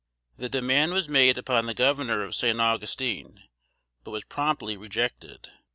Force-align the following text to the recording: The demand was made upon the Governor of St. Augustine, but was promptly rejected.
The 0.35 0.49
demand 0.49 0.93
was 0.93 1.07
made 1.07 1.37
upon 1.37 1.67
the 1.67 1.75
Governor 1.75 2.23
of 2.23 2.33
St. 2.33 2.59
Augustine, 2.59 3.43
but 4.03 4.09
was 4.09 4.23
promptly 4.23 4.75
rejected. 4.75 5.51